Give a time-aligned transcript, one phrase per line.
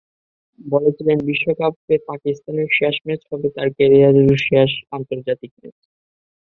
[0.65, 5.77] বলেছিলেন বিশ্বকাপে পাকিস্তানের শেষ ম্যাচ হবে তাঁর ক্যারিয়ারেরও শেষ আন্তর্জাতিক ম্যাচ।